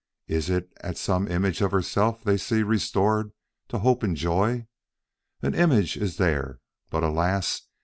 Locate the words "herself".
1.69-2.23